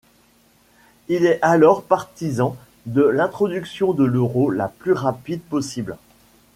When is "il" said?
1.09-1.27